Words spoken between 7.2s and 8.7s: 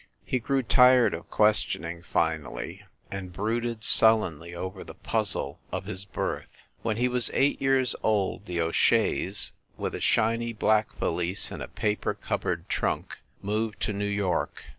eight years old the